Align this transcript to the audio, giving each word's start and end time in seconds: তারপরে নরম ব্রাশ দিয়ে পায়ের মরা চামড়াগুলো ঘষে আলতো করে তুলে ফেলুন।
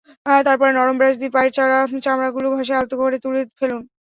তারপরে 0.45 0.71
নরম 0.73 0.95
ব্রাশ 0.99 1.15
দিয়ে 1.17 1.33
পায়ের 1.35 1.51
মরা 1.59 1.77
চামড়াগুলো 2.05 2.47
ঘষে 2.55 2.73
আলতো 2.79 2.95
করে 3.01 3.17
তুলে 3.23 3.41
ফেলুন। 3.59 3.81